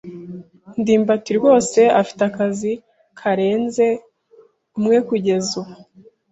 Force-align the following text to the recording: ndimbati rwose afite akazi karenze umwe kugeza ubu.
ndimbati 0.79 1.31
rwose 1.39 1.79
afite 2.01 2.21
akazi 2.29 2.71
karenze 3.19 3.87
umwe 4.77 4.97
kugeza 5.07 5.51
ubu. 5.61 5.73